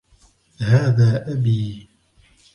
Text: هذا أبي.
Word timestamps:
هذا 0.61 1.31
أبي. 1.31 1.89